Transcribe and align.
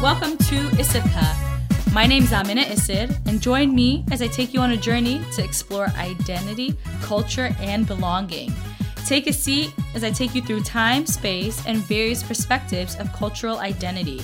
Welcome 0.00 0.38
to 0.38 0.58
Issapka. 0.78 1.92
My 1.92 2.06
name 2.06 2.22
is 2.22 2.32
Amina 2.32 2.62
Isid, 2.62 3.26
and 3.26 3.42
join 3.42 3.74
me 3.74 4.04
as 4.12 4.22
I 4.22 4.28
take 4.28 4.54
you 4.54 4.60
on 4.60 4.70
a 4.70 4.76
journey 4.76 5.20
to 5.34 5.42
explore 5.42 5.88
identity, 5.96 6.76
culture, 7.02 7.52
and 7.58 7.84
belonging. 7.84 8.52
Take 9.06 9.26
a 9.26 9.32
seat 9.32 9.74
as 9.96 10.04
I 10.04 10.12
take 10.12 10.32
you 10.36 10.40
through 10.40 10.62
time, 10.62 11.06
space, 11.06 11.66
and 11.66 11.78
various 11.78 12.22
perspectives 12.22 12.94
of 13.00 13.12
cultural 13.12 13.58
identity. 13.58 14.22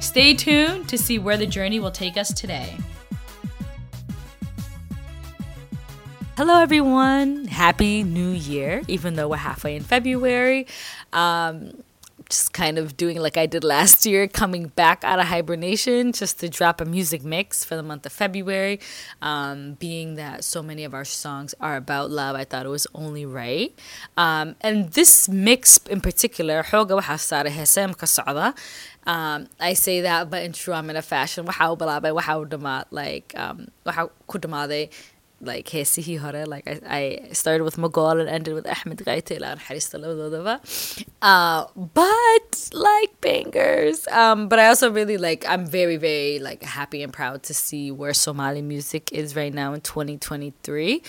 Stay 0.00 0.34
tuned 0.34 0.86
to 0.90 0.98
see 0.98 1.18
where 1.18 1.38
the 1.38 1.46
journey 1.46 1.80
will 1.80 1.90
take 1.90 2.18
us 2.18 2.30
today. 2.30 2.76
Hello, 6.38 6.60
everyone. 6.60 7.46
Happy 7.46 8.04
New 8.04 8.30
Year, 8.30 8.82
even 8.86 9.14
though 9.14 9.26
we're 9.26 9.38
halfway 9.38 9.74
in 9.74 9.82
February. 9.82 10.68
Um, 11.12 11.82
just 12.30 12.52
kind 12.52 12.78
of 12.78 12.96
doing 12.96 13.18
like 13.18 13.36
I 13.36 13.46
did 13.46 13.64
last 13.64 14.06
year, 14.06 14.28
coming 14.28 14.68
back 14.68 15.02
out 15.02 15.18
of 15.18 15.26
hibernation 15.26 16.12
just 16.12 16.38
to 16.38 16.48
drop 16.48 16.80
a 16.80 16.84
music 16.84 17.24
mix 17.24 17.64
for 17.64 17.74
the 17.74 17.82
month 17.82 18.06
of 18.06 18.12
February. 18.12 18.78
Um, 19.20 19.72
being 19.80 20.14
that 20.14 20.44
so 20.44 20.62
many 20.62 20.84
of 20.84 20.94
our 20.94 21.04
songs 21.04 21.56
are 21.60 21.74
about 21.74 22.12
love, 22.12 22.36
I 22.36 22.44
thought 22.44 22.66
it 22.66 22.68
was 22.68 22.86
only 22.94 23.26
right. 23.26 23.76
Um, 24.16 24.54
and 24.60 24.90
this 24.92 25.28
mix 25.28 25.78
in 25.90 26.00
particular. 26.00 26.64
Um, 29.06 29.48
I 29.58 29.72
say 29.74 30.02
that, 30.02 30.30
but 30.30 30.44
in 30.44 30.52
true 30.52 30.74
I'm 30.74 30.88
in 30.88 30.94
a 30.94 31.02
fashion. 31.02 31.46
Like, 31.46 33.32
um, 33.36 33.72
like 35.40 35.68
hore 35.70 36.46
like 36.46 36.66
I, 36.66 36.80
I 37.28 37.32
started 37.32 37.62
with 37.62 37.76
Magol 37.76 38.20
and 38.20 38.28
ended 38.28 38.54
with 38.54 38.66
Ahmed 38.66 38.98
Gaite 38.98 39.36
ilaa 39.38 39.56
naxariista 39.56 39.98
labadoodaba 40.02 40.54
uh, 41.22 41.66
but 41.94 42.70
like 42.72 43.20
bangers. 43.20 44.06
Um, 44.08 44.48
but 44.48 44.58
I 44.58 44.66
also 44.66 44.90
really 44.90 45.16
like 45.16 45.44
I'm 45.48 45.66
very 45.66 45.96
very 45.96 46.38
like 46.38 46.62
happy 46.62 47.02
and 47.02 47.12
proud 47.12 47.42
to 47.44 47.54
see 47.54 47.90
where 47.90 48.14
Somali 48.14 48.62
music 48.62 49.12
is 49.12 49.36
right 49.36 49.52
now 49.52 49.72
in 49.72 49.80
2023 49.80 51.02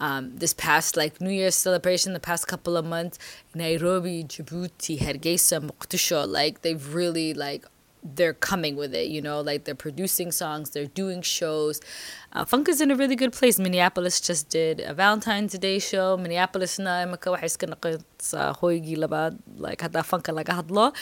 um, 0.00 0.36
this 0.36 0.54
past 0.54 0.96
like 0.96 1.20
New 1.20 1.30
Year's 1.30 1.54
celebration 1.54 2.12
the 2.12 2.20
past 2.20 2.46
couple 2.48 2.76
of 2.76 2.84
months 2.84 3.18
Nairobi 3.54 4.24
Djibouti 4.24 4.98
Hargeisa 4.98 5.68
Mogadishu 5.68 6.28
like 6.28 6.62
they've 6.62 6.94
really 6.94 7.34
like 7.34 7.66
they're 8.14 8.34
coming 8.34 8.76
with 8.76 8.94
it, 8.94 9.08
you 9.08 9.20
know, 9.20 9.40
like 9.40 9.64
they're 9.64 9.74
producing 9.74 10.30
songs, 10.30 10.70
they're 10.70 10.86
doing 10.86 11.22
shows. 11.22 11.80
Uh, 12.32 12.44
Funk 12.44 12.68
is 12.68 12.80
in 12.80 12.90
a 12.90 12.96
really 12.96 13.16
good 13.16 13.32
place. 13.32 13.58
Minneapolis 13.58 14.20
just 14.20 14.48
did 14.48 14.80
a 14.80 14.92
Valentine's 14.94 15.58
Day 15.58 15.78
show. 15.78 16.16
Minneapolis 16.16 16.78
na 16.78 17.04
imaka 17.06 17.32
waxay 17.34 17.50
iska 17.50 17.66
noqon 17.72 18.02
sa 18.18 18.52
hoygii 18.52 18.96
labaad 18.96 19.38
like 19.56 19.80
haddaa 19.80 20.04
funka 20.10 20.32
laga 20.38 20.54
hadlo. 20.60 20.94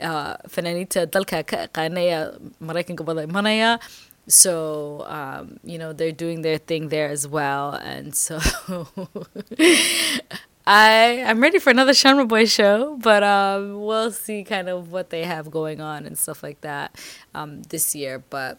Uh, 0.00 0.36
fanaaniinta 0.48 1.06
dalka 1.06 1.46
ka 1.46 1.66
aqaanaya 1.66 2.38
Maraykanka 2.60 3.04
wada 3.06 3.26
imanaya. 3.26 3.80
So, 4.28 5.04
um, 5.08 5.58
you 5.64 5.78
know, 5.78 5.92
they're 5.92 6.12
doing 6.12 6.42
their 6.42 6.58
thing 6.58 6.88
there 6.88 7.08
as 7.08 7.26
well. 7.26 7.72
And 7.72 8.14
so 8.14 8.38
I 10.66 11.24
I'm 11.26 11.40
ready 11.40 11.58
for 11.58 11.70
another 11.70 11.92
Sharma 11.92 12.26
Boy 12.26 12.46
show, 12.46 12.96
but 13.02 13.22
um, 13.22 13.82
we'll 13.82 14.12
see 14.12 14.44
kind 14.44 14.68
of 14.68 14.92
what 14.92 15.10
they 15.10 15.24
have 15.24 15.50
going 15.50 15.80
on 15.80 16.06
and 16.06 16.16
stuff 16.16 16.42
like 16.42 16.60
that 16.60 16.94
um, 17.34 17.62
this 17.62 17.94
year. 17.94 18.22
But 18.30 18.58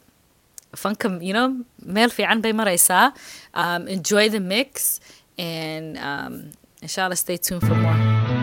funkum, 0.75 1.23
you 1.23 1.33
know, 1.33 1.63
mel 1.81 2.09
fi'an 2.09 2.41
bay 2.41 2.51
maraysa. 2.51 3.13
Um, 3.53 3.87
enjoy 3.87 4.29
the 4.29 4.41
mix, 4.41 4.99
and 5.37 5.97
um, 5.97 6.51
inshallah, 6.81 7.15
stay 7.15 7.37
tuned 7.37 7.61
for 7.61 7.75
more. 7.75 8.42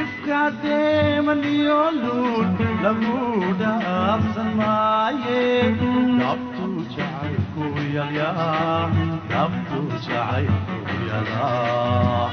ifka 0.00 0.40
deemaniyo 0.62 1.80
luul 2.02 2.48
lagu 2.84 3.16
dhaafsan 3.60 4.50
maaye 4.60 5.42
dhabtu 6.20 6.66
jacaylku 6.94 7.64
yalyaa 7.96 8.82
naftu 9.32 9.80
jacaylku 10.06 10.76
yalaa 11.10 12.26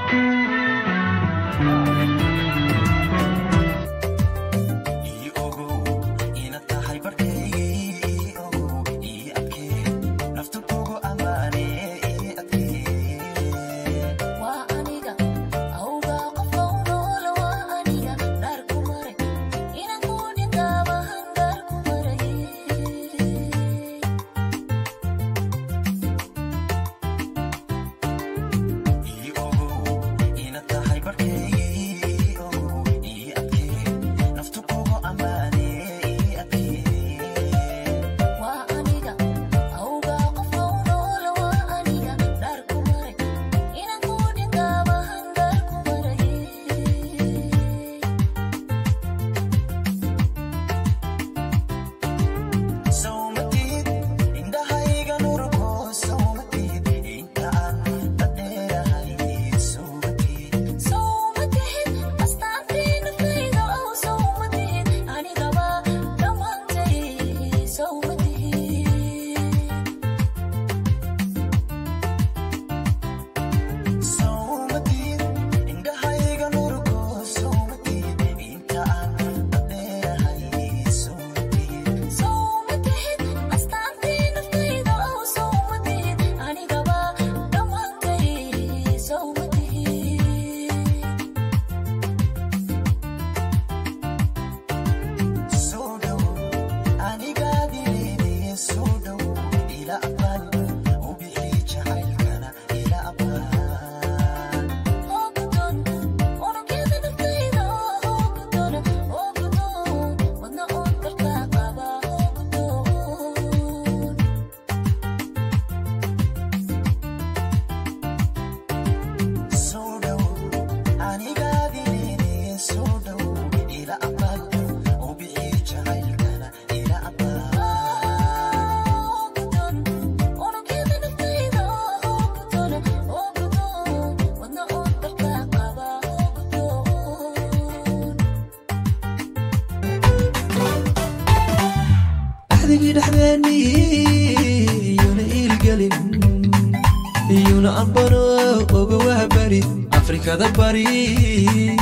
afrikada 150.25 150.49
bari 150.57 151.77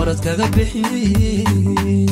orad 0.00 0.18
kaga 0.24 0.46
bixi 0.56 2.05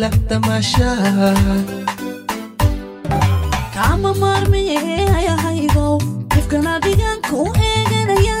damaashaha 0.00 1.30
kama 3.74 4.14
maarmaye 4.14 4.78
ayahaygow 5.18 6.00
ifkana 6.38 6.72
dhigan 6.84 7.18
ku 7.28 7.40
eeganaya 7.68 8.38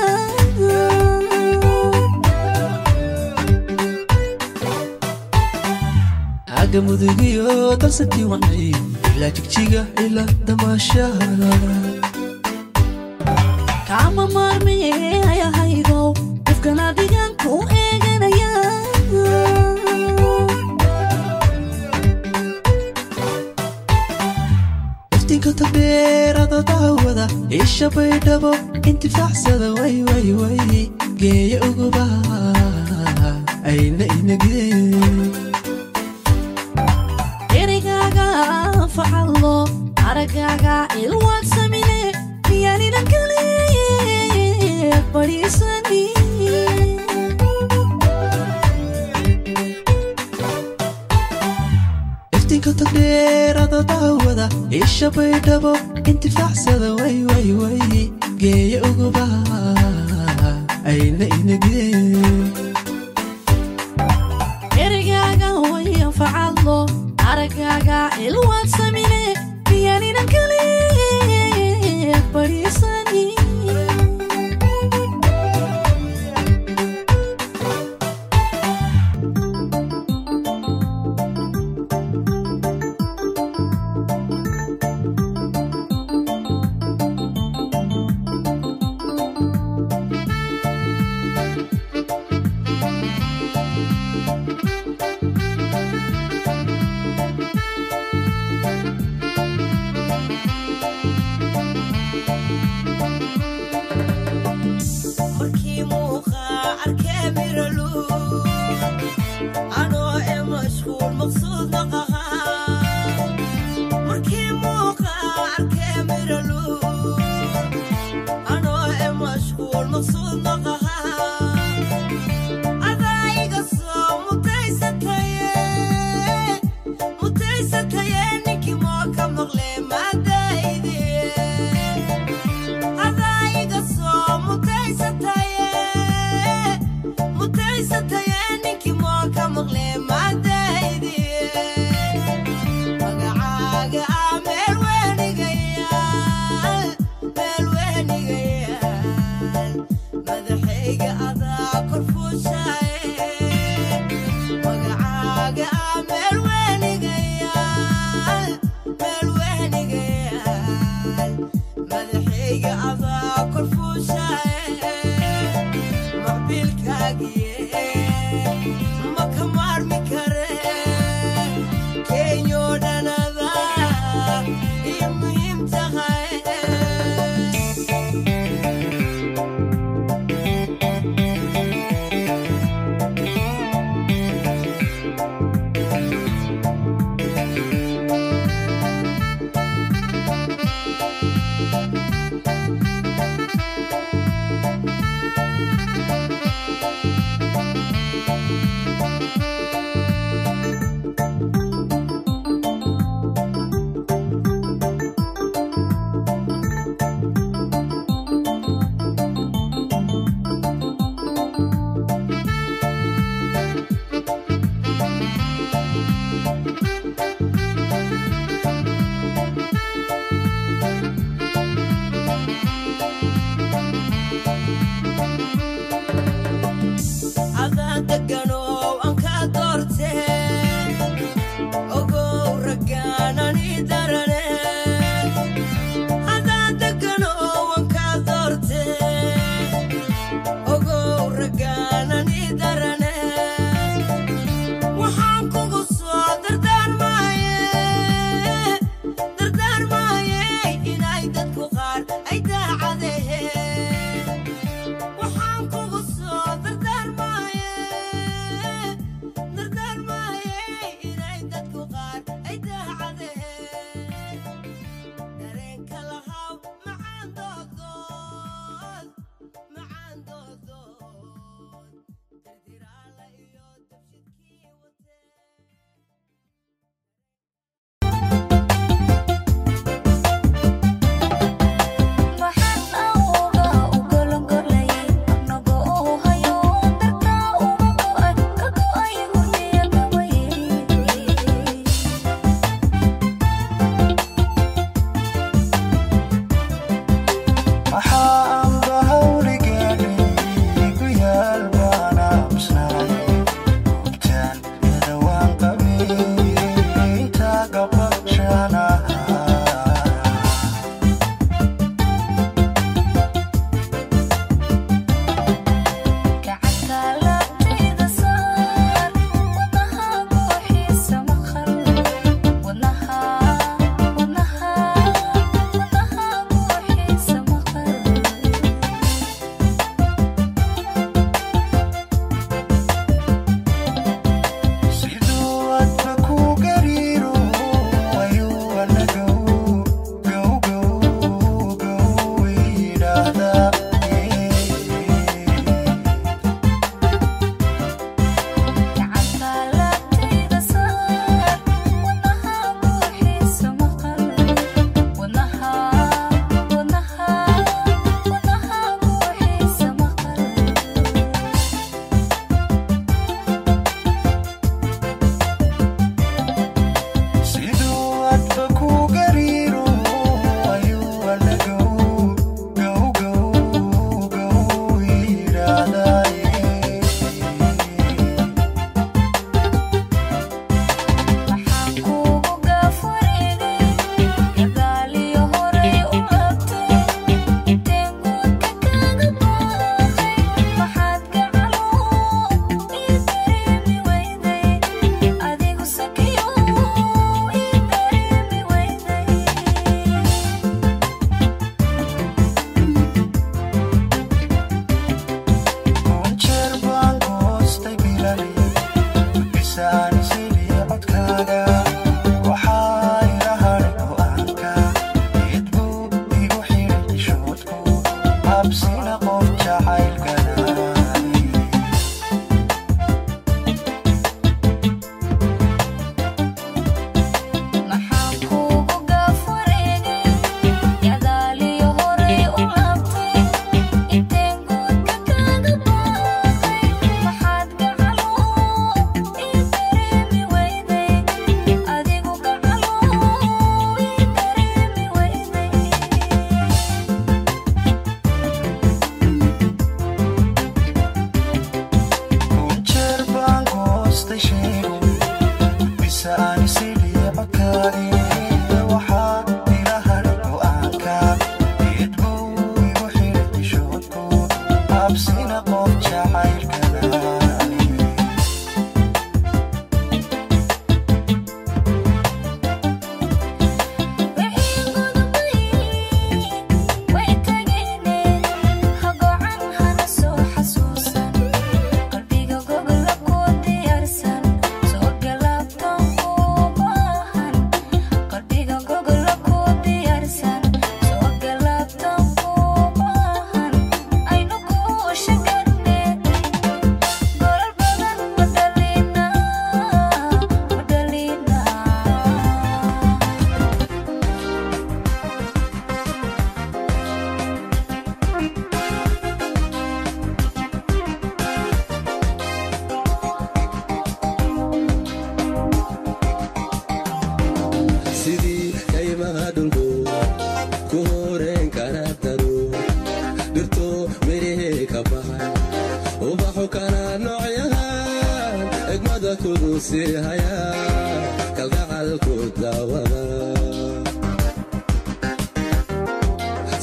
aga 6.62 6.78
mudugiyo 6.86 7.46
dalsantii 7.80 8.24
wacay 8.32 8.66
ilaa 9.14 9.30
jigjiga 9.36 9.82
ilaa 10.04 10.30
damaashaha 10.46 11.28
daawada 27.62 27.68
isha 27.68 27.88
baydhabo 27.90 28.52
intifaacsada 28.90 29.68
way 29.78 29.96
way. 30.08 30.26
Way 30.40 30.90
geeya 31.20 31.58
uguba 31.68 32.04
ayna 33.70 34.04
inagee 34.18 34.70
erigaaga 37.60 38.26
facallo 38.96 39.54
aragaaga 40.08 40.76
ilwaad 41.04 41.44
samine 41.54 41.98
miyaanina 42.48 43.00
kaliye 43.12 43.86
fadhiisani 45.12 46.02
iftiinka 52.36 52.72
tagdheerada 52.80 53.80
daawada 53.90 54.46
isha 54.80 55.08
baydhabo 55.16 55.72
intifaacsada 56.10 56.94
way 56.94 57.24
way 57.24 57.48
way. 57.60 58.12
Geeya 58.36 58.82
uguba 58.82 59.26
ayna 60.84 61.26
inagee 61.38 62.62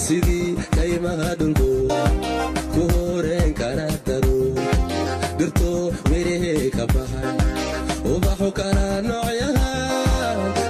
sidii 0.05 0.55
kaymaha 0.75 1.29
dhulgo 1.39 1.69
ku 2.73 2.81
horeen 2.93 3.51
kana 3.59 3.87
daro 4.07 4.37
dhirto 5.37 5.71
midhahee 6.09 6.69
ka 6.77 6.85
baxa 6.93 7.23
ubaxu 8.13 8.49
kala 8.59 8.85
noocyaha 9.07 9.69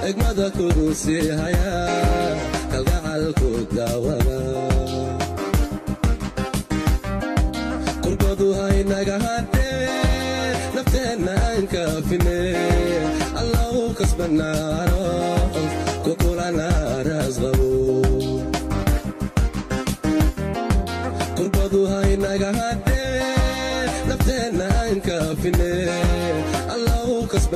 egmada 0.08 0.46
kudusiha 0.56 1.46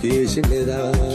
que 0.00 0.26
se 0.26 0.40
me 0.42 0.64
da. 0.64 1.09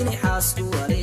Inixaasku 0.00 0.62
wareegto 0.72 0.93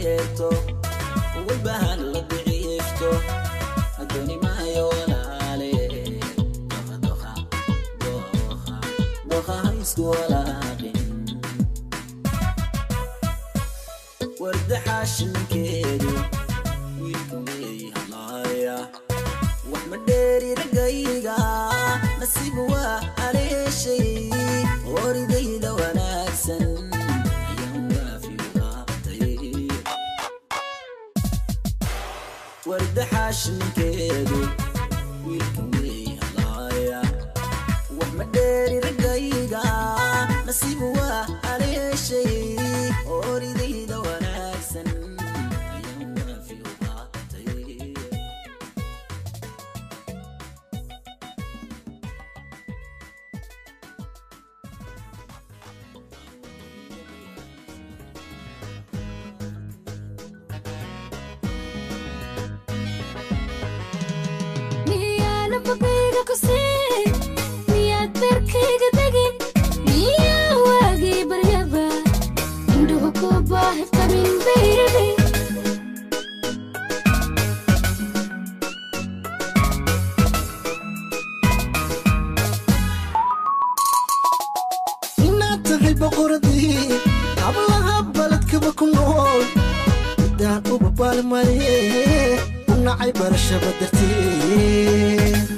المريه 91.12 92.40
ونعي 92.70 93.12
برشا 93.12 93.58
بدرتي. 93.58 95.51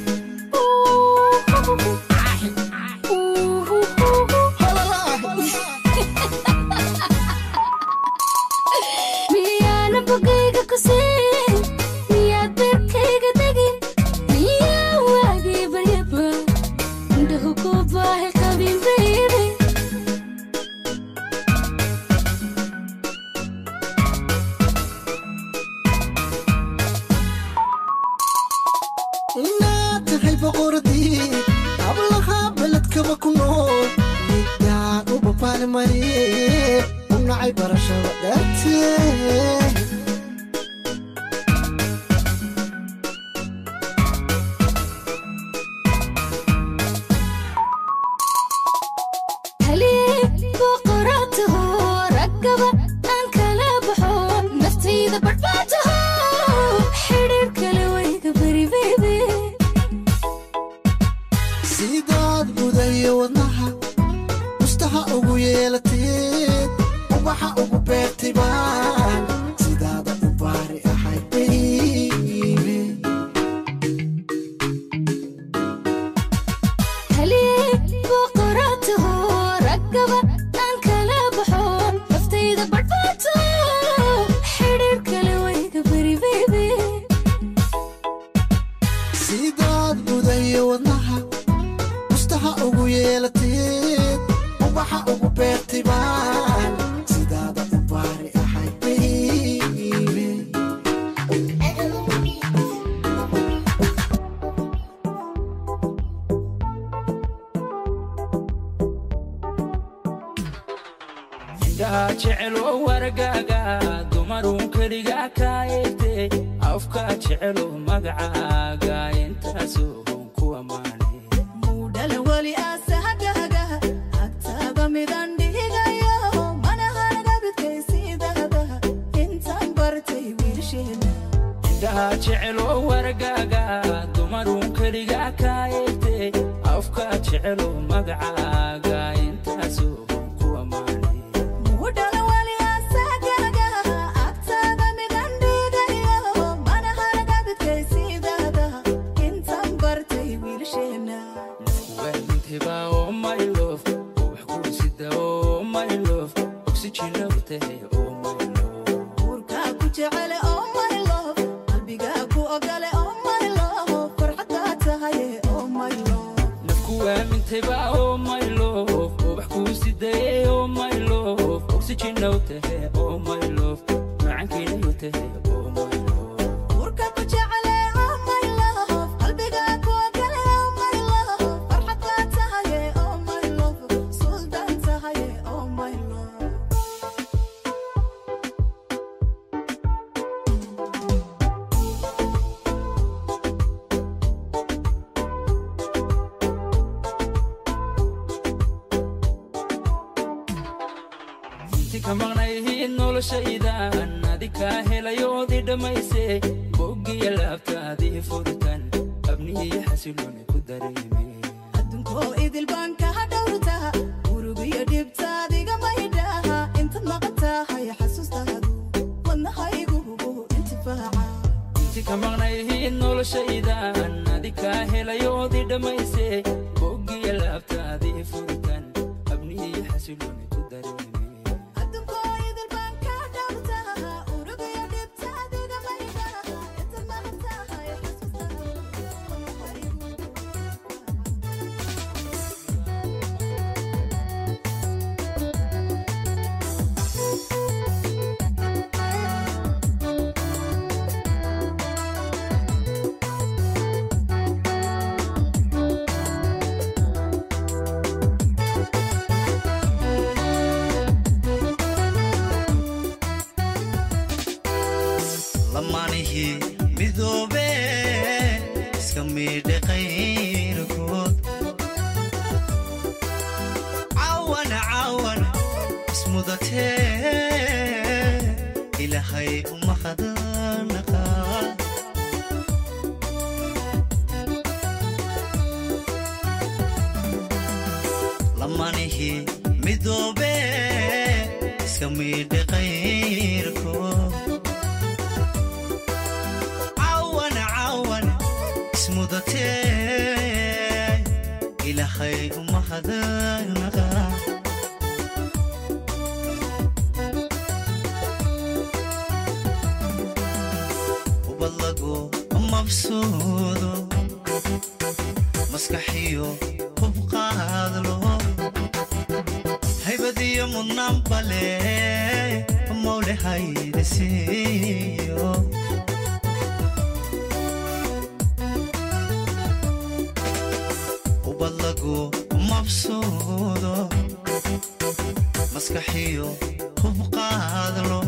hub 337.03 337.19
qaadno 337.35 338.19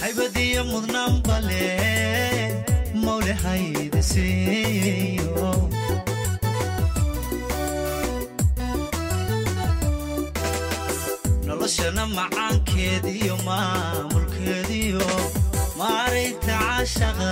xaybadiyo 0.00 0.62
mudnaanbale 0.72 1.62
mawle 3.04 3.32
haydasiiyo 3.44 5.50
noloshana 11.46 12.04
macaankeediyo 12.16 13.34
maamulkeediyo 13.46 15.06
maarayta 15.78 16.54
caashaqa 16.62 17.30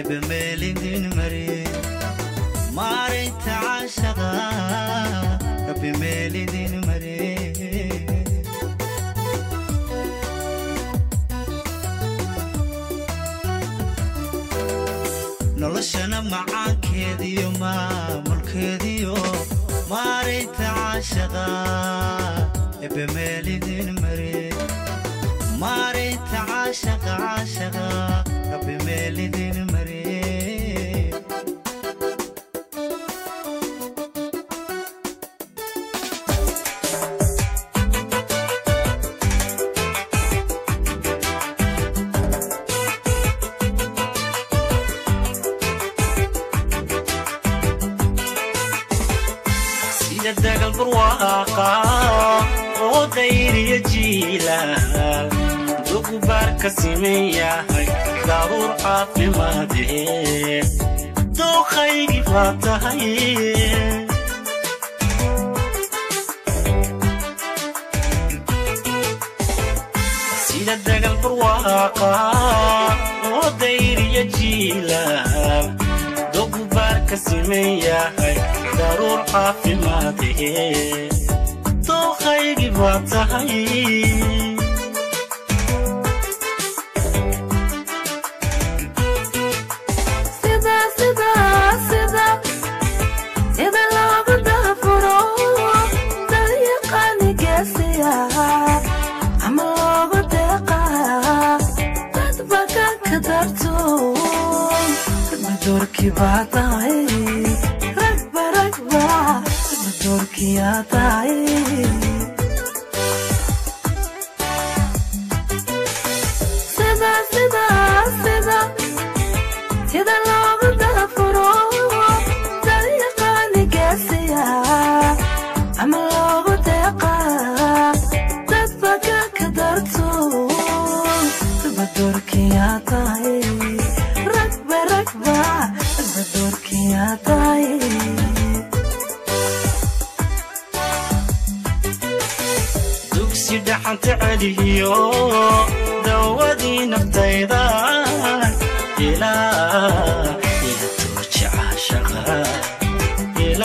ebameelidin 0.00 1.04
mari 1.16 1.46
maarayta 2.78 3.54
caashaqa 3.64 4.30
ebameelidin 5.72 6.74
noloshana 15.82 16.22
macaankeediyo 16.30 17.50
maamulkeediyo 17.60 19.14
maaraynta 19.90 20.68
caashaqa 20.76 21.46
ebemeelidin 22.86 23.88
mare 24.02 24.34
maaraynta 25.62 26.40
caashaqa 26.50 27.14
caashaqa 27.22 27.86
ebemeelidin 28.58 29.58
mare 29.72 30.21
ka 56.62 56.70
siman 56.78 57.22
yahay 57.38 57.86
daabuur 58.28 58.70
caafimaade 58.82 59.86
dooqaygi 61.38 62.20
baa 62.30 62.52
tahay 62.62 63.02
sida 70.46 70.74
dagal 70.86 71.16
barwaaqa 71.22 72.10
oo 73.30 73.46
dayriya 73.60 74.22
jiilaab 74.34 75.66
dogubaar 76.34 76.96
ka 77.08 77.16
siman 77.24 77.68
yahay 77.86 78.36
daaruur 78.78 79.20
caafimaade 79.32 80.30
dooqaygi 81.88 82.68
baa 82.78 82.98
tahay 83.12 83.52
बाताएँ 106.18 107.06
रख 107.98 108.20
बा 108.34 108.44
रख 108.56 108.80
बा 108.92 109.06
किया 110.36 110.72
ताएँ। 110.92 111.91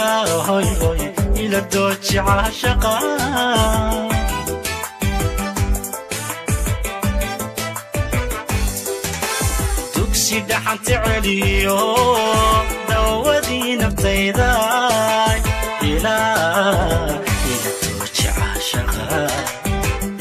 هوي 0.08 0.66
هوي 0.82 1.14
إلى 1.36 1.58
الدوج 1.58 2.18
عاشقة 2.18 3.00
تكسي 9.94 10.40
دحنت 10.40 10.92
عليو 10.92 11.96
دوذي 12.90 13.76
نبتيداي 13.76 15.42
إلى 15.82 16.18
إلى 17.48 17.70
الدوج 17.74 18.20
عاشقة 18.38 19.28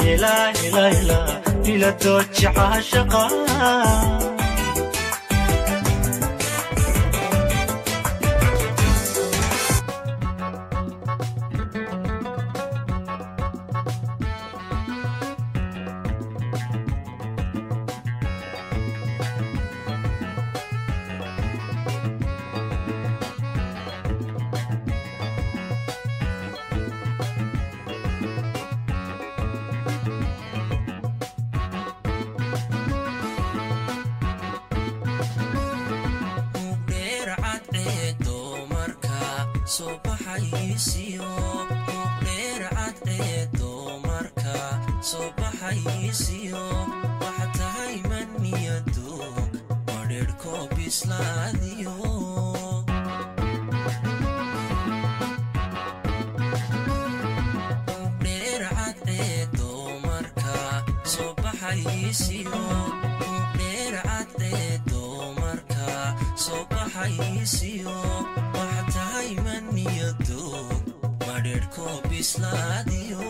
إلى 0.01 0.51
إلى 0.63 0.87
إلى 0.91 1.41
إلى 1.65 1.89
الدوج 1.89 2.45
عاشقة 2.45 3.27
siiyo 67.67 67.95
wax 68.55 68.85
tahay 68.95 69.29
ma 69.45 69.55
bislaadiyo 72.09 73.23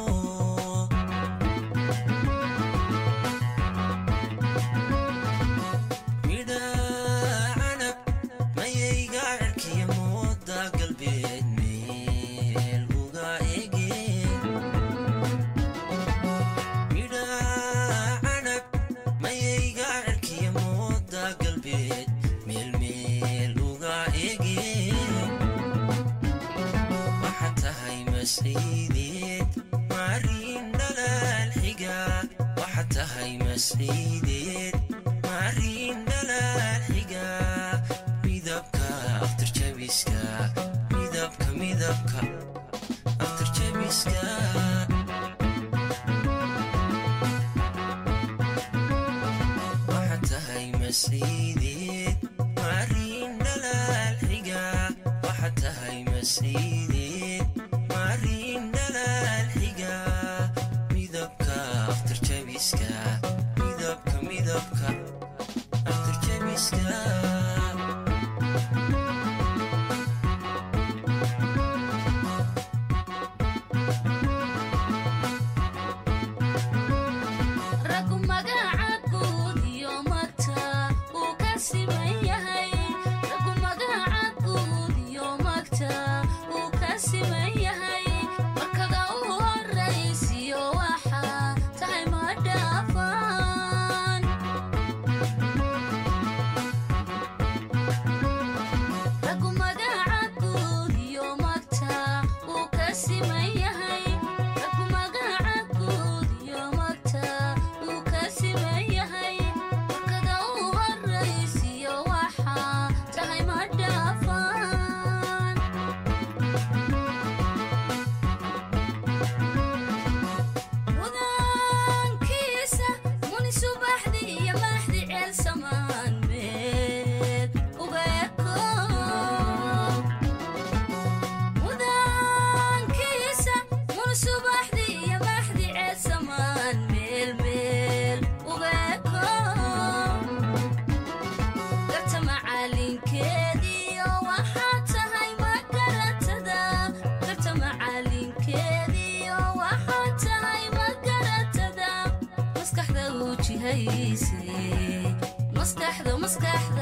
Subscribe. 156.28 156.77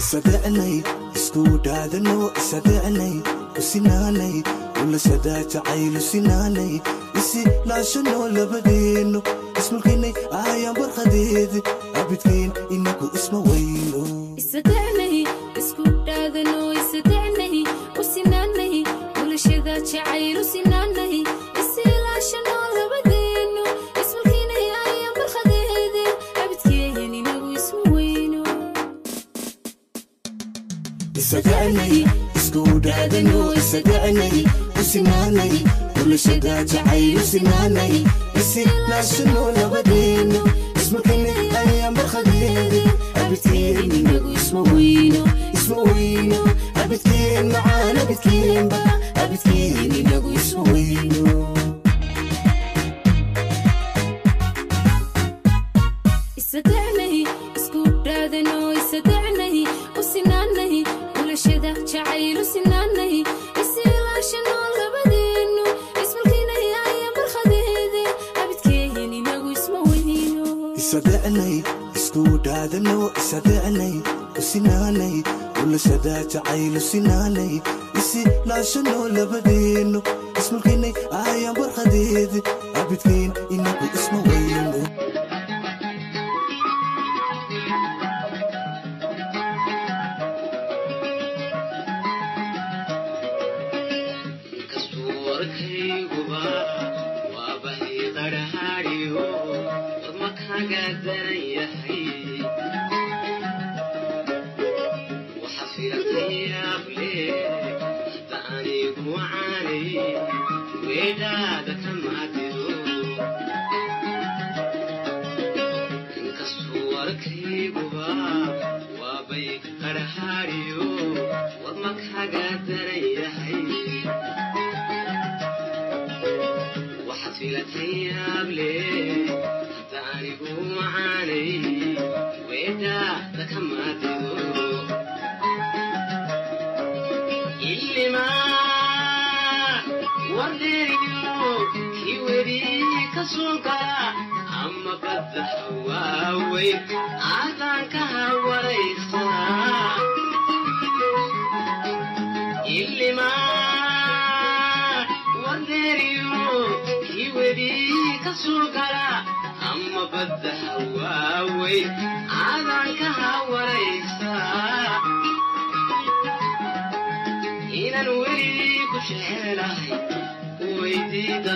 ഇസതല്ലേ 0.00 0.72
ഇസ്കൂടാതല്ലോ 1.18 2.18
ഇസതല്ലേ 2.42 3.12
ഉസിനാലേ 3.60 4.32
ولا 4.80 4.98
سدأت 5.08 5.52
عيل 5.68 5.94
سناني. 6.10 6.80
اسي 7.18 7.42
لا 7.68 7.82
شنو 7.82 8.26
لبدينو 8.26 9.20
اسم 9.60 9.76
الكيني 9.76 10.12
آه 10.32 10.52
آيا 10.52 10.70
برخديد 10.72 11.52
أبتكين 12.00 12.50
إنكو 12.74 13.06
اسم 13.16 13.34
وينو 13.48 14.04
استدعني 14.38 15.24
اسكو 15.58 15.84
داذنو 16.06 16.60
استدعني 16.80 17.64
وسناني 17.98 18.84
ولا 19.18 19.36
شدات 19.36 19.90
عيل 20.08 20.38
سناني. 20.52 20.79
aadanuu 33.00 33.52
isa 33.60 33.80
gacnadi 33.88 34.42
usimaamadi 34.80 35.60
bulshadaa 35.94 36.62
jacayl 36.72 37.16
usimaamadi 37.22 38.00
isilaashanoo 38.40 39.48
nabadeenno 39.58 40.40
isma 40.80 41.00
kamid 41.08 41.38
ayaan 41.62 41.94
barqadeeda 41.98 42.80
abidkeeda 43.24 43.82
ninagu 43.92 44.30
isma 44.40 44.60
weyno 44.72 45.22
isma 45.56 45.76
weyno 45.88 46.38
abidkeen 46.82 47.46
macaan 47.54 47.96
abidkeenba 48.04 48.78
abidkeeda 49.22 49.82
ninagu 49.94 50.30
isma 50.40 50.62
weyno 50.72 51.34
سدعني 71.30 71.62
اسكود 71.96 72.48
هذا 72.48 72.76
اللو 72.76 73.10
سدعني 73.30 74.00
وسناني 74.38 75.22
كل 75.56 75.80
سدات 75.80 76.32
تعيل 76.32 76.82
سناني 76.82 77.62
اسي 77.96 78.24
لا 78.46 78.62
شنو 78.62 79.06
لبدينو 79.06 80.02
اسمك 80.38 80.66
اني 80.66 80.92
أيام 81.12 81.56
آه 81.56 81.60
برخديد 81.60 82.42
عبدكين 82.76 83.32
إنك 83.50 83.78
اسمه 83.94 84.22
وينو 84.28 84.89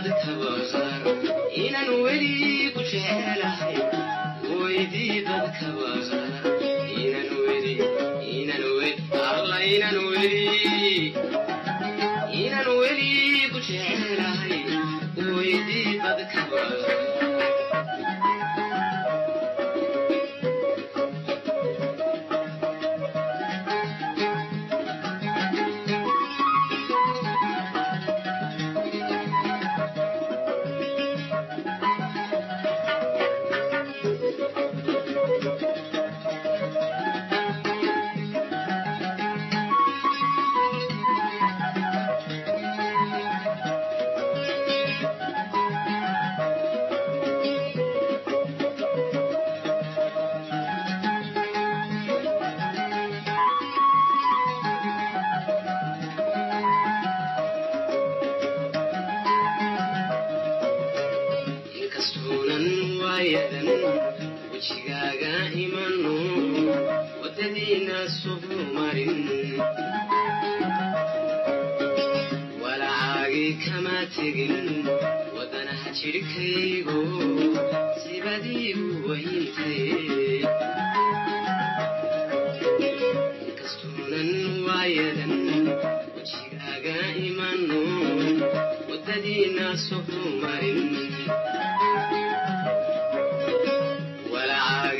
dadka 0.07 0.31
boosan 0.41 1.01
inaan 1.65 1.91
weli 2.05 2.33
ku 2.75 2.81
jecelahay 2.91 3.77
weydii 4.61 5.23
dadka 5.29 5.67
boosan 5.79 6.27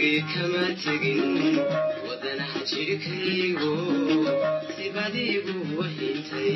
walacaagii 0.05 0.23
kama 0.35 0.65
tegin 0.85 1.59
waddanaha 2.09 2.61
jidhkaygo 2.71 3.73
sibadiigu 4.77 5.55
wahintay 5.79 6.53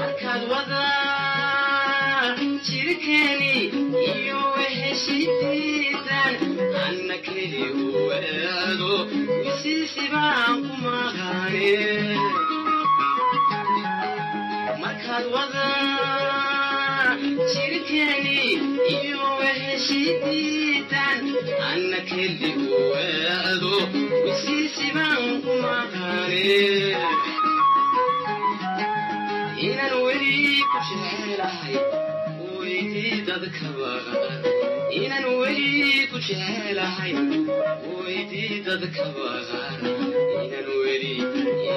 markaad 0.00 0.42
wada 0.52 0.84
jidhkeeni 2.68 3.54
iyo 4.16 4.40
weheshidiidan 4.56 6.34
anna 6.86 7.16
keli 7.26 7.64
weado 8.08 8.92
wisiisibaan 9.44 10.56
ku 10.66 10.74
maqaane 10.84 11.70
markaad 14.82 15.24
wada 15.34 15.66
شركاني 17.54 18.52
يوه 19.04 19.76
شديدا 19.88 21.06
عنك 21.60 22.12
اللي 22.12 22.52
قواده 22.68 23.88
وسيسي 24.24 24.90
بانكو 24.94 25.58
مقاني 25.58 26.94
إنا 29.62 29.90
نوري 29.90 30.58
كشيلاي 30.72 31.80
ويدي 32.58 33.20
دادك 33.20 33.60
بغان 33.76 34.42
إنا 34.96 35.20
نوري 35.20 36.08
كشيلاي 36.14 37.14
ويدي 37.98 38.60
دادك 38.60 38.96
بغان 39.16 39.86
إنا 40.40 40.60
نوري 40.66 41.16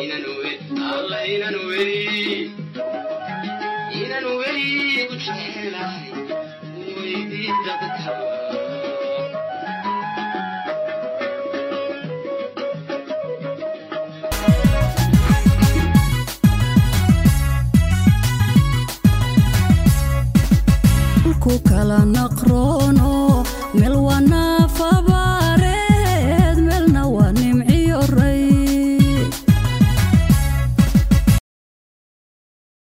إنا 0.04 0.18
نوري 0.20 0.60
الله 1.00 1.36
إنا 1.36 1.50
نوري 1.52 2.52
igu 4.98 5.16
ku 21.44 21.54
kala 21.70 22.00
naqroono 22.16 23.12
meel 23.78 23.96
wanafaba 24.08 25.19